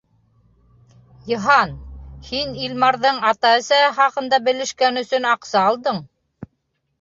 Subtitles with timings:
[1.31, 1.75] Йыһан,
[2.29, 6.03] һин Илмарҙың ата-әсәһе хаҡында белешкән өсөн аҡса алдың.